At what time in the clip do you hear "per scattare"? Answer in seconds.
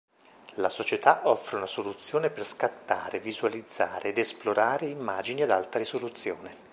2.31-3.19